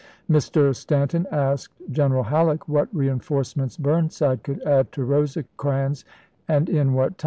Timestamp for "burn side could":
3.77-4.59